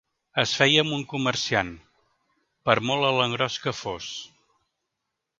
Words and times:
Es 0.43 0.51
feia 0.59 0.83
amb 0.83 0.93
un 0.95 1.01
comerciant, 1.09 1.69
per 2.69 2.75
molt 2.91 3.05
a 3.09 3.11
l'engròs 3.19 3.57
que 3.67 3.75
fos 3.81 4.09